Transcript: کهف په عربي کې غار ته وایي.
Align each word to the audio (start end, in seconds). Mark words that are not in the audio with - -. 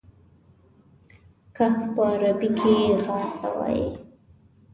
کهف 1.55 1.75
په 1.95 2.01
عربي 2.13 2.49
کې 2.59 2.75
غار 3.03 3.27
ته 3.41 3.49
وایي. 3.57 3.87